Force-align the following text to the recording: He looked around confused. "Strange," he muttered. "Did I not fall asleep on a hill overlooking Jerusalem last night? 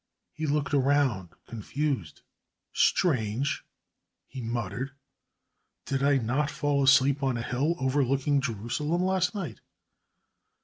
He 0.33 0.47
looked 0.47 0.73
around 0.73 1.29
confused. 1.45 2.21
"Strange," 2.73 3.63
he 4.25 4.41
muttered. 4.41 4.93
"Did 5.85 6.01
I 6.01 6.17
not 6.17 6.49
fall 6.49 6.81
asleep 6.83 7.21
on 7.21 7.37
a 7.37 7.43
hill 7.43 7.75
overlooking 7.79 8.41
Jerusalem 8.41 9.03
last 9.03 9.35
night? 9.35 9.61